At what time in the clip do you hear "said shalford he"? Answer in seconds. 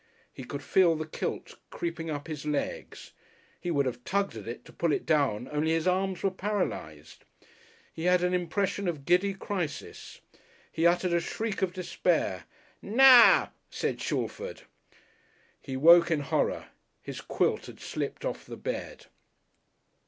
13.69-15.77